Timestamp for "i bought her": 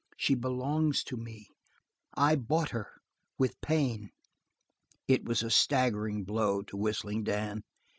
2.15-2.89